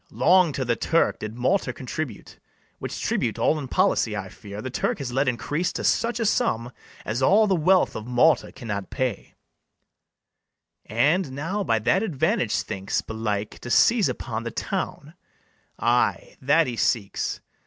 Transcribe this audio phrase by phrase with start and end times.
[0.09, 2.39] Long to the Turk did Malta contribute;
[2.79, 6.25] Which tribute all in policy, I fear, The Turk has let increase to such a
[6.25, 6.71] sum
[7.05, 9.35] As all the wealth of Malta cannot pay;
[10.87, 15.13] And now by that advantage thinks, belike, To seize upon the town;
[15.77, 17.39] ay, that he seeks.